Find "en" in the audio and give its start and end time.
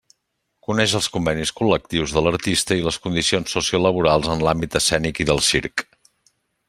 4.37-4.43